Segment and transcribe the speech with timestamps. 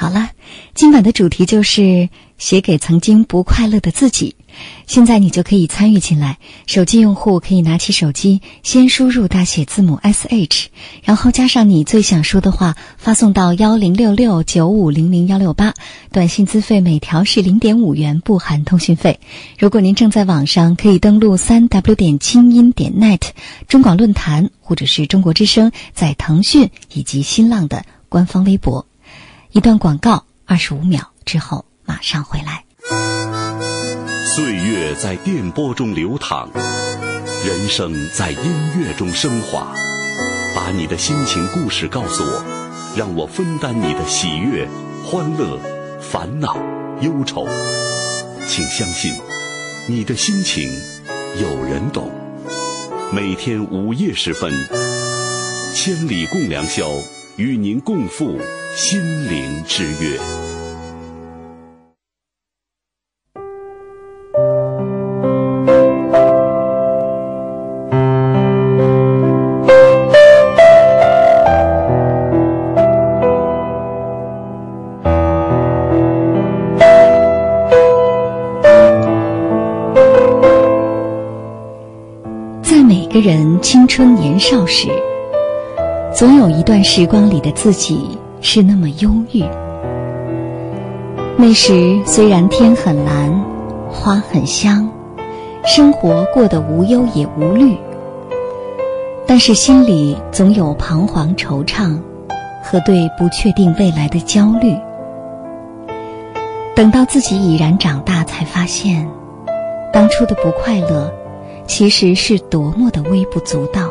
[0.00, 0.30] 好了，
[0.74, 2.08] 今晚的主题就是
[2.38, 4.36] 写给曾经不快乐的自己。
[4.86, 6.38] 现在你就可以参与进来。
[6.68, 10.68] 手机用户可以拿起手机，先输入大写字母 S H，
[11.02, 15.74] 然后加上你最想说的话，发送到幺零六六九五零零幺六八。
[16.12, 19.18] 短信资费每条是零点五元，不含通讯费。
[19.58, 23.22] 如果您正在网上，可以登录三 W 点清音点 net
[23.66, 28.86] 中广论坛或者是中国之声在腾讯以及新浪的官方微博。
[29.50, 32.64] 一段广告，二十五秒之后马上回来。
[34.26, 36.50] 岁月在电波中流淌，
[37.46, 38.38] 人生在音
[38.78, 39.74] 乐中升华。
[40.54, 42.44] 把你的心情故事告诉我，
[42.94, 44.68] 让我分担你的喜悦、
[45.02, 45.58] 欢乐、
[45.98, 46.58] 烦恼、
[47.00, 47.48] 忧愁。
[48.46, 49.14] 请相信，
[49.86, 50.68] 你的心情
[51.40, 52.10] 有人懂。
[53.10, 54.52] 每天午夜时分，
[55.72, 56.90] 千里共良宵，
[57.36, 58.38] 与您共赴。
[58.80, 60.16] 心灵之约，
[82.62, 84.88] 在每个人青春年少时，
[86.14, 88.16] 总有一段时光里的自己。
[88.40, 89.42] 是那么忧郁。
[91.36, 93.32] 那时虽然天很蓝，
[93.88, 94.88] 花很香，
[95.64, 97.76] 生活过得无忧也无虑，
[99.26, 101.96] 但是心里总有彷徨惆怅
[102.62, 104.76] 和对不确定未来的焦虑。
[106.74, 109.08] 等到自己已然长大，才发现，
[109.92, 111.12] 当初的不快乐，
[111.66, 113.88] 其实是多么的微不足道，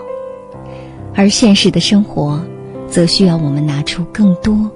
[1.15, 2.41] 而现实的生活。
[2.89, 4.71] 则需要我们拿出更多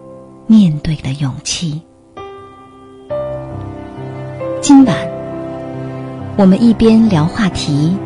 [0.48, 1.82] 面对的勇气。
[4.62, 4.96] 今晚，
[6.38, 7.98] 我们一边聊话题，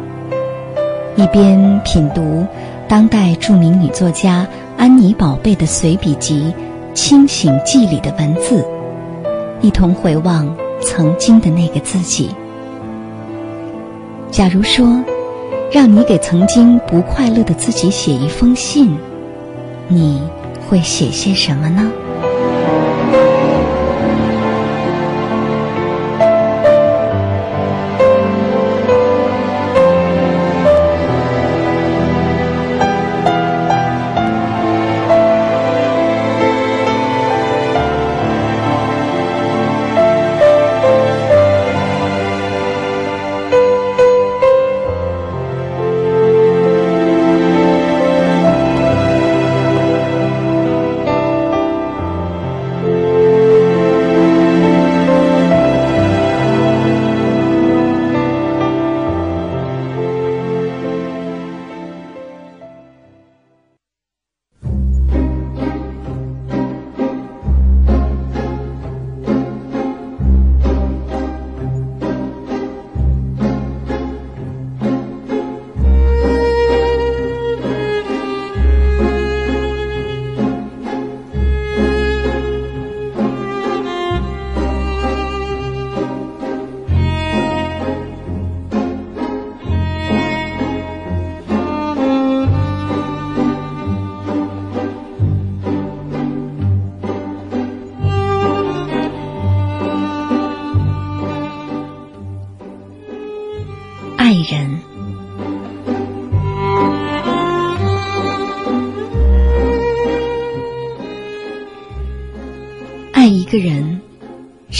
[1.15, 2.45] 一边品读
[2.87, 6.53] 当代著名女作家安妮宝贝的随笔集
[6.93, 8.65] 《清醒记》里的文字，
[9.61, 12.29] 一同回望曾经的那个自己。
[14.31, 15.03] 假如说，
[15.71, 18.95] 让你给曾经不快乐的自己写一封信。
[19.87, 20.21] 你
[20.67, 22.04] 会写些什么呢？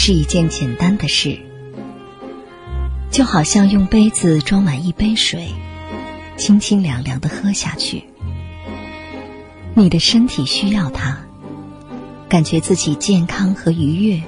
[0.06, 1.36] 是一件简单的事，
[3.10, 5.48] 就好像用杯子装满一杯水，
[6.36, 8.04] 清清凉凉的喝下去。
[9.74, 11.18] 你的身体需要它，
[12.28, 14.22] 感觉自己健康和愉悦，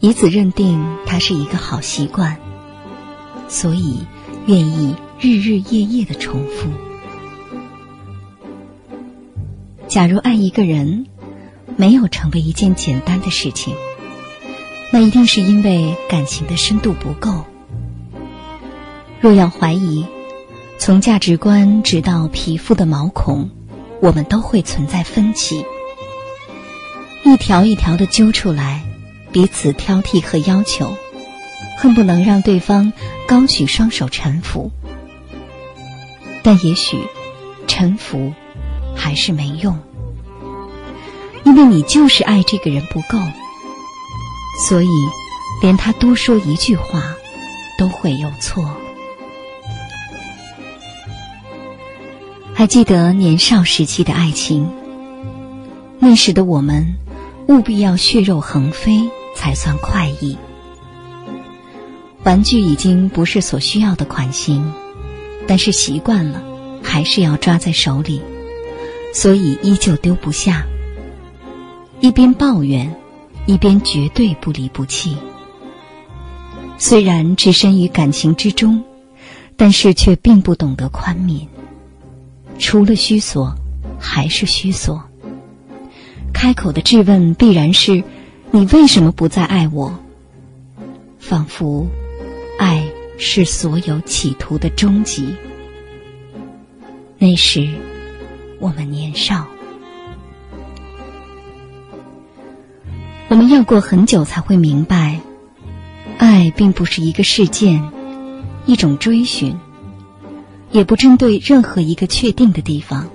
[0.00, 2.36] 以此认定它是一个好习惯，
[3.48, 4.00] 所以
[4.44, 6.68] 愿意日日夜夜的重复。
[9.88, 11.06] 假如爱一个人。
[11.78, 13.74] 没有成为一件简单的事情，
[14.92, 17.46] 那一定是因为感情的深度不够。
[19.22, 20.06] 若要怀疑，
[20.78, 23.48] 从价值观直到皮肤的毛孔，
[24.02, 25.64] 我们都会存在分歧。
[27.24, 28.82] 一条一条的揪出来，
[29.32, 30.94] 彼此挑剔和要求，
[31.78, 32.92] 恨不能让对方
[33.26, 34.70] 高举双手臣服。
[36.42, 36.98] 但也许，
[37.66, 38.34] 臣服
[38.94, 39.78] 还是没用，
[41.44, 43.18] 因为你就是爱这个人不够。
[44.54, 44.88] 所以，
[45.60, 47.14] 连他多说一句话，
[47.78, 48.76] 都会有错。
[52.54, 54.70] 还记得年少时期的爱情？
[55.98, 56.96] 那时的我们，
[57.48, 60.36] 务必要血肉横飞才算快意。
[62.24, 64.72] 玩具已经不是所需要的款型，
[65.48, 66.42] 但是习惯了，
[66.82, 68.20] 还是要抓在手里，
[69.12, 70.64] 所以依旧丢不下。
[72.00, 72.94] 一边抱怨。
[73.46, 75.16] 一边绝对不离不弃，
[76.78, 78.84] 虽然置身于感情之中，
[79.56, 81.46] 但是却并不懂得宽悯。
[82.58, 83.54] 除了虚索，
[83.98, 85.02] 还是虚索。
[86.32, 88.04] 开口的质问必然是
[88.50, 89.98] ：“你为什么不再爱我？”
[91.18, 91.86] 仿佛，
[92.58, 95.34] 爱是所有企图的终极。
[97.18, 97.68] 那时，
[98.58, 99.46] 我们年少。
[103.52, 105.20] 要过很久才会明白，
[106.16, 107.92] 爱并不是一个事件，
[108.64, 109.58] 一种追寻，
[110.70, 113.10] 也不针对任何一个确定的地方。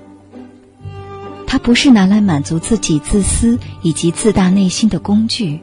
[1.47, 5.59] 它不是拿来满足自己自私以及自大内心的工具，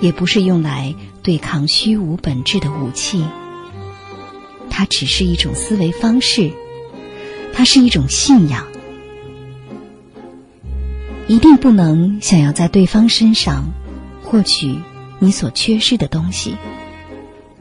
[0.00, 0.94] 也不是用来
[1.24, 3.24] 对抗虚无本质的武器。
[4.70, 6.52] 它只是一种思维方式，
[7.52, 8.69] 它是一种信仰。
[11.30, 13.72] 一定不能想要在对方身上
[14.24, 14.80] 获取
[15.20, 16.56] 你所缺失的东西，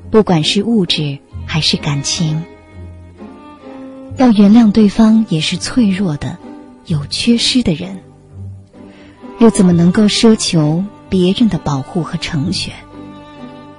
[0.09, 2.43] 不管是物质还是感情。
[4.17, 6.39] 要原谅对方也是脆弱的、
[6.87, 7.99] 有缺失的人，
[9.37, 12.73] 又怎么能够奢求别人的保护和成全？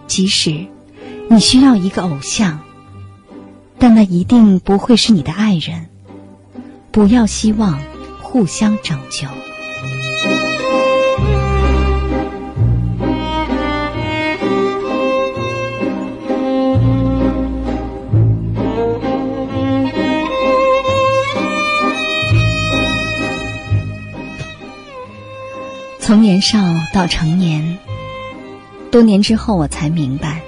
[0.07, 0.69] 即使
[1.29, 2.61] 你需要一个偶像，
[3.77, 5.89] 但那一定不会是你的爱人。
[6.93, 7.81] 不要希望
[8.23, 9.27] 互相拯救。
[26.11, 26.59] 从年少
[26.93, 27.79] 到成年，
[28.91, 30.43] 多年之后，我才明白，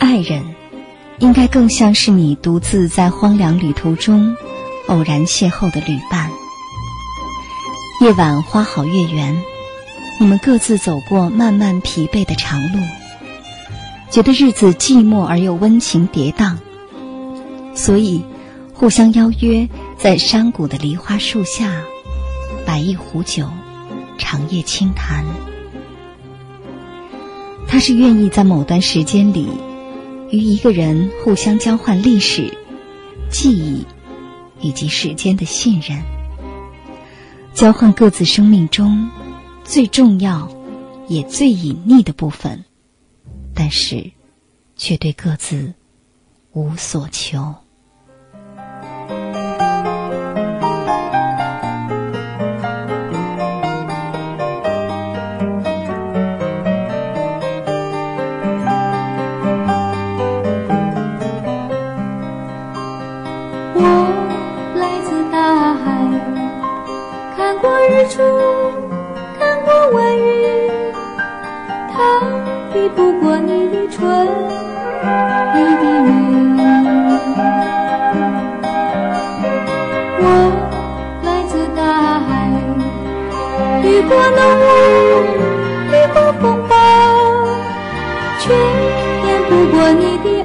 [0.00, 0.42] 爱人
[1.20, 4.36] 应该更像是你独自在荒凉旅途中
[4.88, 6.32] 偶然邂逅的旅伴。
[8.00, 9.40] 夜晚花好月圆，
[10.18, 12.80] 你们各自走过漫漫疲惫的长路，
[14.10, 16.56] 觉得日子寂寞而又温情跌宕，
[17.76, 18.24] 所以
[18.74, 21.82] 互相邀约在山谷的梨花树下，
[22.66, 23.48] 摆一壶酒，
[24.18, 25.24] 长夜轻谈。
[27.68, 29.48] 他是愿意在某段时间里，
[30.30, 32.56] 与一个人互相交换历史、
[33.30, 33.84] 记忆
[34.60, 36.00] 以及时间的信任。
[37.52, 39.10] 交换各自生命中
[39.64, 40.48] 最重要
[41.08, 42.64] 也最隐匿的部分，
[43.54, 44.10] 但是
[44.76, 45.74] 却对各自
[46.52, 47.54] 无所求。
[83.86, 84.64] 雨过浓雾，
[85.86, 86.74] 雨过风暴，
[88.40, 90.35] 却掩不过你的。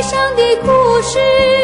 [0.00, 1.59] 悲伤的故事。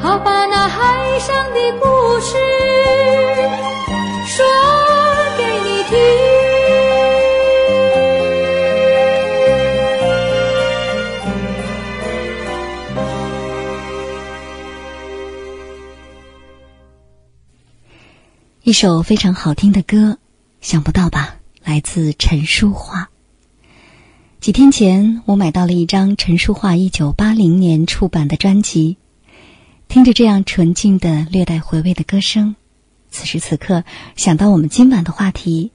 [0.00, 1.86] 好把那海上的故
[2.20, 2.36] 事
[4.26, 4.44] 说
[5.36, 5.96] 给你听。
[18.62, 20.18] 一首非常好听的歌，
[20.60, 21.36] 想不到吧？
[21.62, 23.08] 来自陈淑桦。
[24.40, 28.96] 几天前，我买到了一张陈淑桦一九八零年出版的专辑，
[29.88, 32.54] 听着这样纯净的、略带回味的歌声，
[33.10, 35.72] 此时此刻想到我们今晚的话题：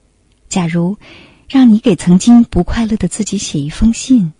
[0.48, 0.96] 假如
[1.48, 4.32] 让你给曾经不快乐的自己写一封信，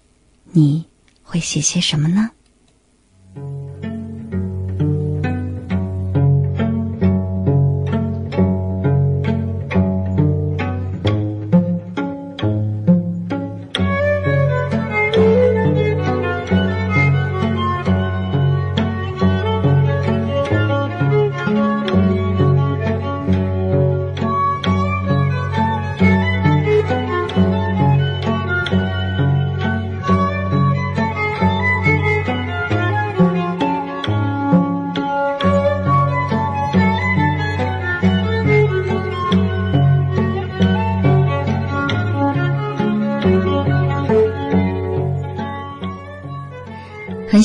[0.52, 0.86] 你
[1.22, 2.30] 会写些什么呢？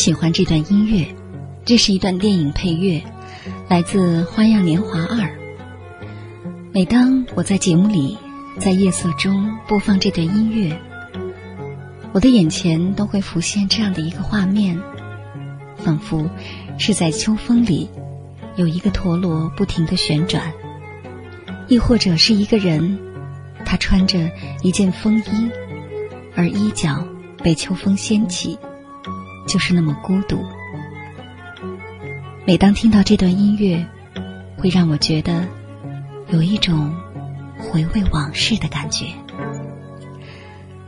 [0.07, 1.05] 喜欢这段音乐，
[1.65, 3.03] 这是一段电影配乐，
[3.67, 5.17] 来自《花样年华二》。
[6.71, 8.17] 每当我在节目里，
[8.57, 10.79] 在夜色中播放这段音乐，
[12.13, 14.81] 我的眼前都会浮现这样的一个画面，
[15.75, 16.29] 仿佛
[16.77, 17.89] 是在秋风里，
[18.55, 20.53] 有一个陀螺不停的旋转，
[21.67, 22.97] 亦或者是一个人，
[23.65, 24.31] 他穿着
[24.63, 25.51] 一件风衣，
[26.33, 27.05] 而衣角
[27.43, 28.57] 被秋风掀起。
[29.47, 30.43] 就是那么孤独。
[32.45, 33.87] 每当听到这段音乐，
[34.57, 35.47] 会让我觉得
[36.29, 36.95] 有一种
[37.57, 39.05] 回味往事的感觉。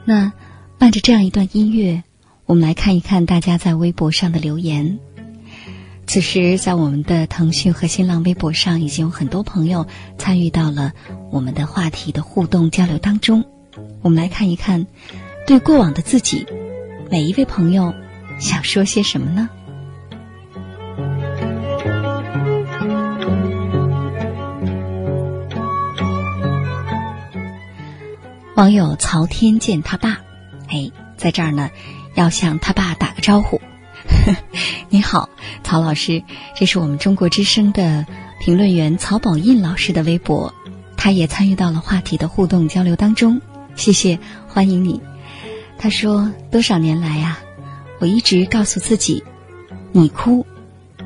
[0.05, 0.31] 那
[0.77, 2.03] 伴着这样一段音乐，
[2.45, 4.99] 我们来看一看大家在微博上的留言。
[6.07, 9.85] 此时，在我们的腾讯和新浪微博上，已经有很多朋友
[10.17, 10.93] 参与到了
[11.29, 13.45] 我们的话题的互动交流当中。
[14.01, 14.87] 我们来看一看，
[15.45, 16.45] 对过往的自己，
[17.11, 17.93] 每一位朋友。
[18.39, 19.49] 想说些什么呢？
[28.55, 30.17] 网友曹天见他爸，
[30.67, 31.69] 哎，在这儿呢，
[32.15, 33.61] 要向他爸打个招呼。
[34.89, 35.29] 你好，
[35.63, 36.23] 曹老师，
[36.55, 38.05] 这是我们中国之声的
[38.39, 40.53] 评论员曹宝印老师的微博，
[40.97, 43.39] 他也参与到了话题的互动交流当中。
[43.75, 45.01] 谢谢，欢迎你。
[45.77, 47.39] 他说：多少年来呀？
[47.99, 49.23] 我一直告诉自己
[49.91, 50.45] ：“你哭，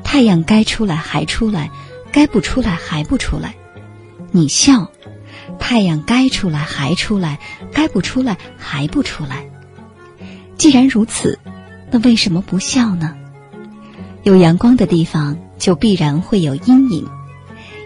[0.04, 1.70] 太阳该出来还出来，
[2.12, 3.50] 该不出来还不出来；
[4.30, 4.92] 你笑，
[5.58, 7.40] 太阳该出来还出来，
[7.72, 9.44] 该不出来还不出来。
[10.56, 11.40] 既然如此，
[11.90, 13.16] 那为什么不笑呢？
[14.22, 17.08] 有阳光的地方就必然会有阴影，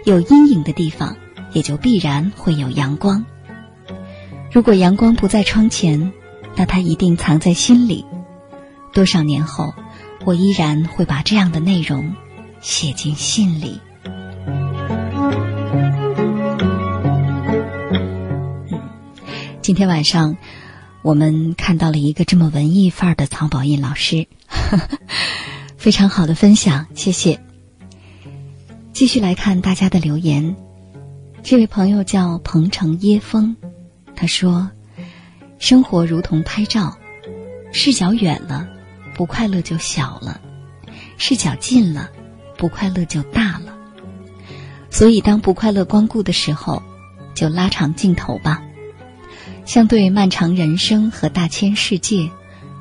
[0.05, 1.17] 有阴影的地方
[1.51, 3.25] 也就必然会有阳光。
[4.51, 6.13] 如果阳光不在窗前，
[6.55, 8.05] 那它一定藏在心里。”
[8.91, 9.73] 多少年后，
[10.25, 12.15] 我依然会把这样的内容
[12.61, 13.79] 写进信里。
[19.61, 20.37] 今天晚上，
[21.03, 24.27] 我们看到了一个这么文艺范儿的曹宝印老师，
[25.77, 27.39] 非常好的分享，谢谢。
[28.91, 30.55] 继续来看大家的留言，
[31.43, 33.55] 这位朋友叫鹏城耶风，
[34.15, 34.71] 他说
[35.59, 36.97] ：“生活如同拍照，
[37.71, 38.67] 视角远了。”
[39.19, 40.39] 不快乐就小了，
[41.17, 42.09] 视角近了，
[42.57, 43.77] 不快乐就大了。
[44.89, 46.81] 所以，当不快乐光顾的时候，
[47.35, 48.63] 就拉长镜头吧。
[49.65, 52.29] 相对漫长人生和大千世界，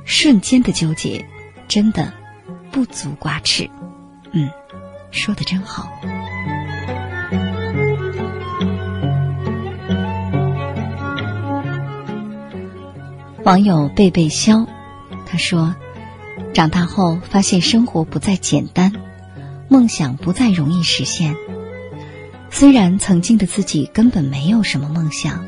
[0.04, 1.26] 瞬间的纠结，
[1.66, 2.14] 真的
[2.70, 3.68] 不足挂齿。
[4.30, 4.48] 嗯，
[5.10, 5.90] 说的真好。
[13.42, 14.64] 网友贝贝肖，
[15.26, 15.74] 他说
[16.58, 18.92] ：“长大后发现生活不再简单，
[19.68, 21.36] 梦想不再容易实现。
[22.50, 25.44] 虽然曾经的自己根本没有什么梦想，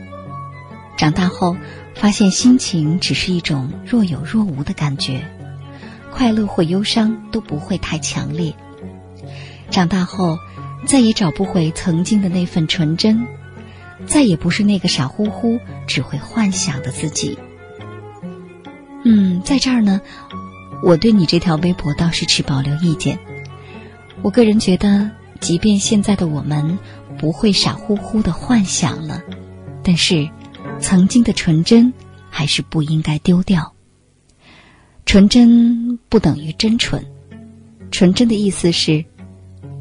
[0.97, 1.57] 长大后
[1.97, 5.27] 发现心情只是一种若有若无的感觉，
[6.13, 8.55] 快乐或忧伤都不会太强烈。
[9.69, 10.39] 长大后
[10.87, 13.27] 再也找不回曾经的那份纯真，
[14.07, 17.37] 再也不是那个傻乎乎只会幻想的自己。”
[19.05, 20.01] 嗯，在这儿呢，
[20.83, 23.19] 我对你这条微博倒是持保留意见。
[24.23, 25.11] 我个人觉得，
[25.41, 26.79] 即便现在的我们
[27.19, 29.23] 不会傻乎乎的幻想了，
[29.83, 30.29] 但是
[30.79, 31.93] 曾经的纯真
[32.31, 33.75] 还是不应该丢掉。
[35.07, 37.05] 纯真不等于真纯，
[37.91, 39.05] 纯真的意思是，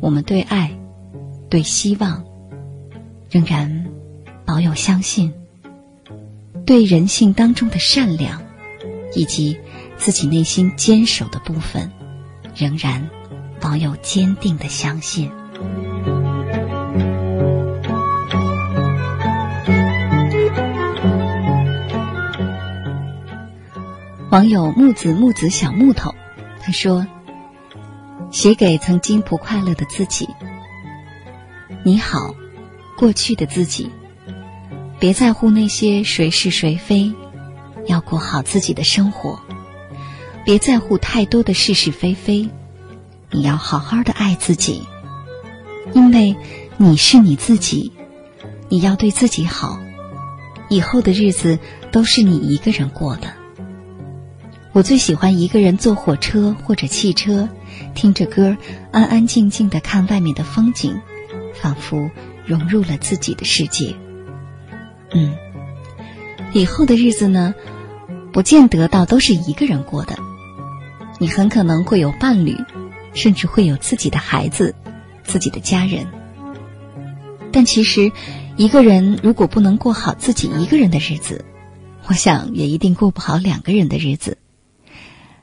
[0.01, 0.77] 我们对爱、
[1.49, 2.23] 对希望
[3.29, 3.87] 仍然
[4.45, 5.33] 保有相信，
[6.65, 8.41] 对人性当中的善良。
[9.15, 9.57] 以及
[9.99, 11.91] 自己内心坚守的部分，
[12.55, 13.09] 仍然
[13.59, 15.29] 保有坚定的相信。
[24.31, 26.15] 网友木子木子小木头，
[26.61, 27.05] 他说
[28.31, 30.29] ：“写给曾经不快乐的自己，
[31.83, 32.33] 你好，
[32.97, 33.91] 过去的自己，
[34.97, 37.13] 别在乎那些谁是谁非。”
[37.87, 39.39] 要过好自己的生活，
[40.45, 42.49] 别在乎太多的是是非非。
[43.31, 44.81] 你要好好的爱自己，
[45.93, 46.35] 因为
[46.77, 47.91] 你是你自己。
[48.71, 49.79] 你要对自己好，
[50.69, 51.57] 以后的日子
[51.91, 53.33] 都是你一个人过的。
[54.73, 57.49] 我最喜欢一个人坐火车或者汽车，
[57.95, 58.55] 听着歌，
[58.91, 61.01] 安安静静的看外面的风景，
[61.55, 62.11] 仿佛
[62.45, 63.95] 融入了自己的世界。
[65.11, 65.35] 嗯，
[66.53, 67.55] 以后的日子呢？
[68.31, 70.17] 不见得到都是一个人过的，
[71.19, 72.55] 你很可能会有伴侣，
[73.13, 74.75] 甚至会有自己的孩子、
[75.23, 76.07] 自己的家人。
[77.51, 78.11] 但其实，
[78.55, 81.43] 一个人如果不能过好自己一个人的日子，
[82.05, 84.37] 我想也一定过不好两个人的日子。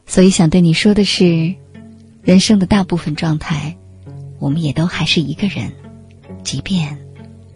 [0.07, 1.55] 所以想对你说的是，
[2.23, 3.77] 人生的大部分状态，
[4.39, 5.73] 我们也都还是一个人，
[6.45, 6.99] 即便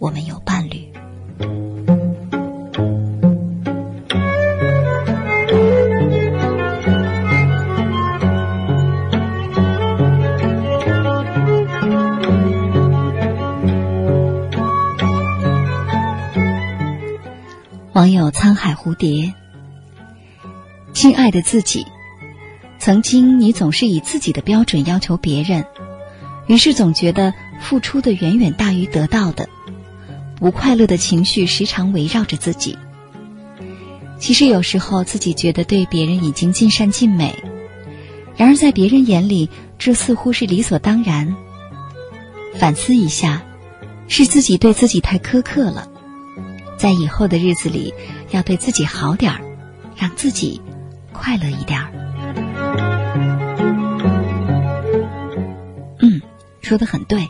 [0.01, 2.00] 我们有伴侣。
[17.92, 19.35] 网友沧海蝴蝶，
[20.92, 21.85] 亲爱的自己，
[22.79, 25.64] 曾经你总是以自己的标准要求别人，
[26.46, 29.48] 于是总觉得付出的远远大于得到的，
[30.37, 32.79] 不快乐的情绪时常围绕着自己。
[34.20, 37.42] 其实有时候自己觉得对别人已经尽善尽美，
[38.37, 39.50] 然而在别人眼里，
[39.81, 41.35] 这似乎是理所当然。
[42.57, 43.42] 反思一下，
[44.07, 45.88] 是自己对自己太苛刻了。
[46.81, 47.93] 在以后的日子里，
[48.31, 49.43] 要对自己好点儿，
[49.97, 50.62] 让自己
[51.12, 51.93] 快乐一点儿。
[56.01, 56.23] 嗯，
[56.62, 57.29] 说的很对。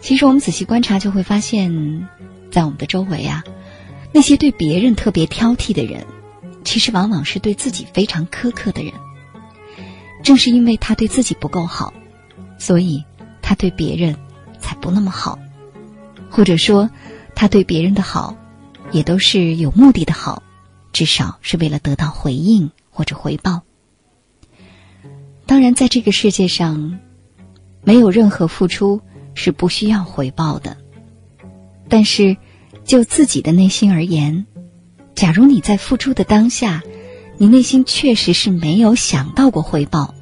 [0.00, 2.08] 其实我们仔细观察，就会发现，
[2.52, 3.42] 在我们的周围啊，
[4.12, 6.06] 那些对别人特别挑剔的人，
[6.62, 8.92] 其实往往是对自己非常苛刻的人。
[10.22, 11.92] 正是因为他对自己不够好，
[12.58, 13.04] 所以
[13.42, 14.14] 他对别人
[14.60, 15.36] 才不那么好，
[16.30, 16.88] 或者说。
[17.36, 18.34] 他对别人的好，
[18.90, 20.42] 也都是有目的的好，
[20.92, 23.62] 至少是为了得到回应或者回报。
[25.44, 26.98] 当然，在这个世界上，
[27.84, 29.02] 没有任何付出
[29.34, 30.78] 是不需要回报的。
[31.88, 32.36] 但是，
[32.84, 34.46] 就自己的内心而言，
[35.14, 36.82] 假如你在付出的当下，
[37.36, 40.14] 你内心确实是没有想到过回报，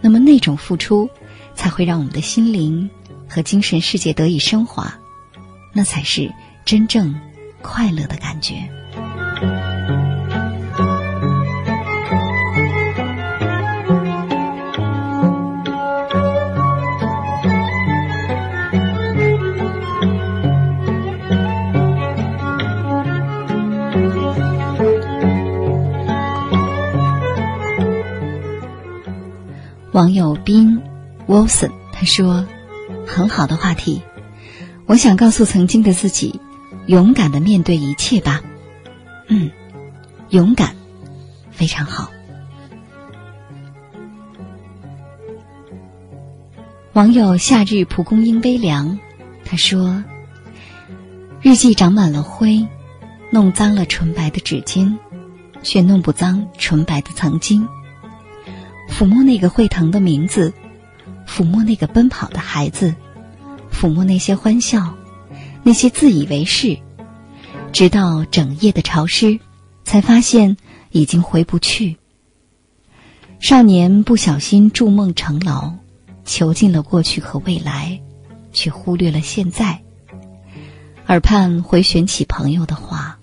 [0.00, 1.10] 那么那种付出
[1.56, 2.88] 才会让我们的心灵
[3.28, 4.98] 和精神世界得以升华。
[5.72, 6.32] 那才是
[6.64, 7.14] 真正
[7.62, 8.68] 快乐的感觉。
[29.98, 30.80] 网友斌
[31.26, 32.46] Wilson 他说
[33.04, 34.00] ：“很好的话题。”
[34.88, 36.40] 我想告诉曾经的自己
[36.86, 38.42] 勇敢的面对一切吧。
[39.28, 39.50] 嗯
[40.30, 40.74] 勇敢
[41.50, 42.10] 非常好。
[46.94, 48.98] 网友夏日蒲公英微凉
[49.44, 50.02] 他说
[51.42, 52.66] 日记长满了灰
[53.30, 54.96] 弄脏了纯白的纸巾
[55.62, 57.68] 却弄不脏纯白的曾经。
[58.88, 60.54] 抚摸那个会疼的名字
[61.26, 62.94] 抚摸那个奔跑的孩子
[63.78, 64.92] 抚摸那些欢笑，
[65.62, 66.76] 那些自以为是，
[67.72, 69.38] 直到整夜的潮湿，
[69.84, 70.56] 才发现
[70.90, 71.96] 已经回不去。
[73.38, 75.72] 少年不小心筑梦成牢。”
[76.28, 77.98] 囚禁了过去和未来，
[78.52, 79.80] 却忽略了现在。
[81.06, 83.18] 耳畔回旋起朋友的话：“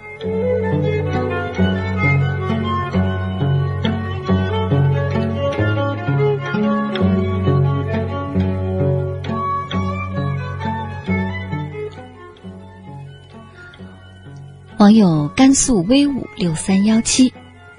[14.79, 17.33] 网友甘肃威武六三幺七，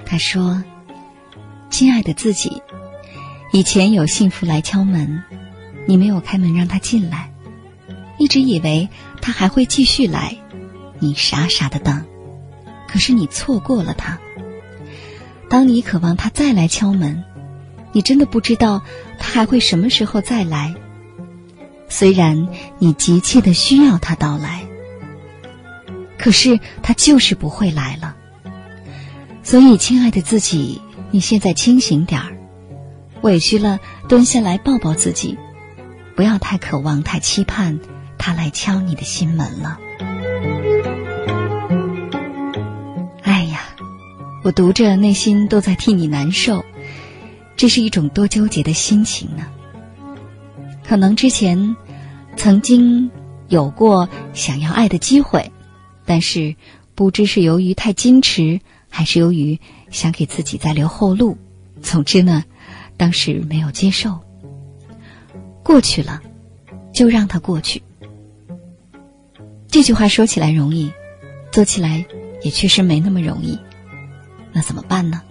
[0.06, 0.62] 他说
[1.72, 2.62] ：“亲爱的自己。”
[3.54, 5.24] 以前有幸福来敲门，
[5.88, 7.32] 你没有开门让他进来，
[8.18, 8.90] 一直以为
[9.22, 10.36] 他还会继续来，
[11.00, 12.04] 你傻傻的等，
[12.86, 14.20] 可是你错过了他。
[15.50, 17.24] 当你渴望他再来敲门，
[17.94, 18.82] 你真的不知道
[19.18, 20.76] 他还会什么时候再来。
[21.88, 24.66] 虽然你急切的需要他到来，
[26.20, 28.16] 可是他就是不会来了。
[29.42, 30.80] 所以，亲爱的自己，
[31.10, 32.38] 你现在清醒点儿。
[33.22, 35.38] 委屈了，蹲下来抱抱自己，
[36.16, 37.80] 不要太渴望、太期盼
[38.18, 39.80] 他来敲你的心门了。
[43.24, 43.62] 哎呀，
[44.44, 46.64] 我读着内心都在替你难受，
[47.58, 49.48] 这是一种多纠结的心情呢。
[50.88, 51.76] 可能之前
[52.36, 53.12] 曾经
[53.48, 55.52] 有过想要爱的机会，
[56.10, 56.56] 但是
[56.96, 59.60] 不知是由于太矜持，还是由于
[59.92, 61.38] 想给自己再留后路。
[61.84, 62.44] 总之呢。
[62.98, 64.20] 当时没有接受，
[65.64, 66.22] 过去了，
[66.94, 67.82] 就让它过去。
[69.70, 70.92] 这句话说起来容易，
[71.50, 72.06] 做起来
[72.44, 73.58] 也确实没那么容易。
[74.52, 75.22] 那怎么办呢？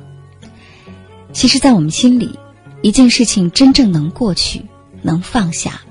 [1.34, 2.38] 其实，在我们心里，
[2.80, 4.64] 一件事情真正能过去、
[5.02, 5.82] 能放下，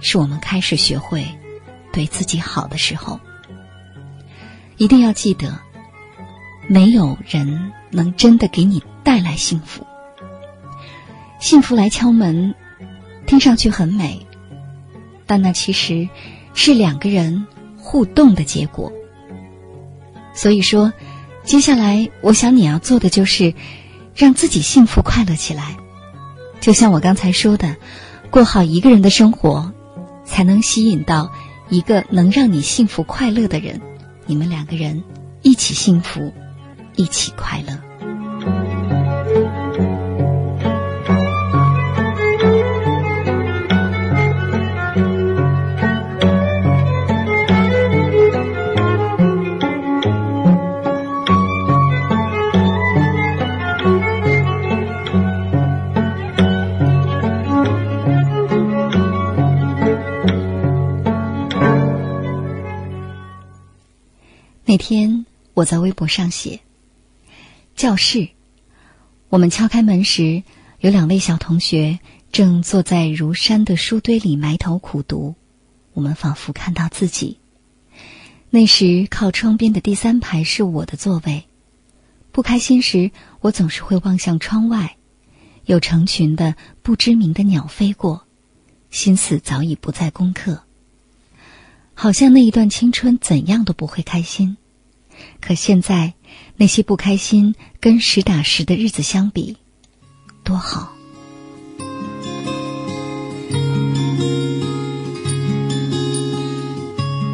[0.00, 1.26] 是我们开始学会
[1.92, 3.20] 对自己好的时候。
[4.80, 5.58] 一定要记得，
[6.66, 9.86] 没有人能真的给你带来幸福。
[11.38, 12.54] 幸福来敲门，
[13.26, 14.26] 听上去很美，
[15.26, 16.08] 但那其实
[16.54, 18.90] 是两个人互动的结果。
[20.32, 20.94] 所以说，
[21.44, 23.52] 接下来我想你要做的就是
[24.16, 25.76] 让自己幸福快乐起来。
[26.62, 27.76] 就像我刚才说的，
[28.30, 29.74] 过好一个人的生活，
[30.24, 31.30] 才能吸引到
[31.68, 33.82] 一个能让你幸福快乐的人。
[34.30, 35.02] 你们两个人
[35.42, 36.32] 一起幸福，
[36.94, 37.89] 一起快乐。
[64.70, 66.60] 那天我在微博上写
[67.74, 68.28] ：“教室，
[69.28, 70.44] 我们敲开门时，
[70.78, 71.98] 有两位小同学
[72.30, 75.34] 正坐在如山的书堆里埋头苦读。
[75.92, 77.40] 我们仿佛看到自己。
[78.48, 81.46] 那时靠窗边的第三排是我的座位。
[82.30, 84.98] 不开心时，我总是会望向窗外，
[85.64, 88.24] 有成群的不知名的鸟飞过，
[88.88, 90.62] 心思早已不在功课。
[91.92, 94.56] 好像那一段青春怎样都不会开心。”
[95.40, 96.14] 可现在，
[96.56, 99.56] 那些不开心跟实打实的日子相比，
[100.44, 100.92] 多好！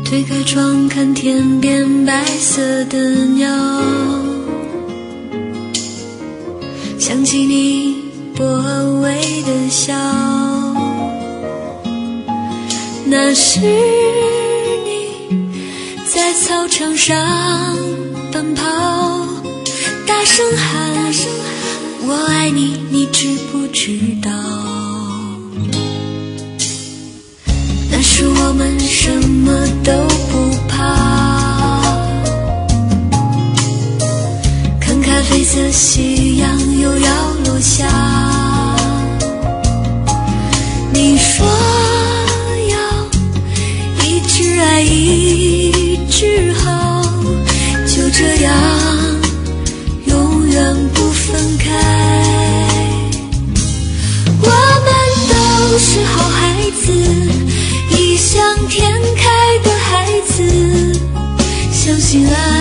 [0.05, 3.49] 推开窗看天边白色的鸟，
[6.99, 7.97] 想起你
[8.37, 8.45] 薄
[9.03, 9.93] 微的笑，
[13.07, 14.46] 那是。
[16.47, 17.17] 操场上
[18.31, 18.63] 奔跑，
[20.07, 21.13] 大声喊
[22.07, 24.31] “我爱你”，你知不知道？
[27.91, 29.93] 那时我们什么都
[30.31, 31.83] 不怕，
[34.81, 37.89] 看咖啡色夕阳又要落下，
[62.17, 62.56] ciudad.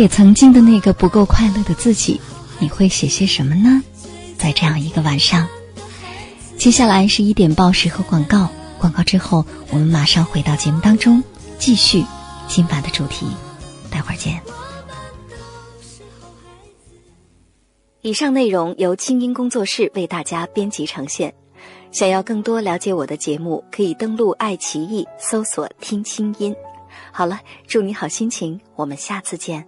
[0.00, 2.18] 给曾经的那个不够快乐的自己，
[2.58, 3.82] 你会写些什么呢？
[4.38, 5.46] 在这样一个晚上，
[6.56, 8.48] 接下来是一点报时和广告。
[8.78, 11.22] 广告之后，我们马上回到节目当中，
[11.58, 12.02] 继续
[12.48, 13.26] 今晚的主题。
[13.90, 14.40] 待会儿见。
[18.00, 21.34] 以上内容由清音工作室为大家编辑呈现。
[21.92, 26.56] 想要更多了解我的节目，可以登录爱奇艺搜索“听清音”。
[27.12, 29.62] 好了，祝你好心情，我们下次见。